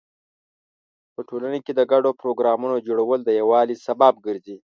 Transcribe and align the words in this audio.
په 1.13 1.21
ټولنه 1.29 1.59
کې 1.65 1.71
د 1.75 1.81
ګډو 1.91 2.11
پروګرامونو 2.21 2.83
جوړول 2.87 3.19
د 3.23 3.29
یووالي 3.39 3.75
سبب 3.85 4.13
ګرځي. 4.25 4.55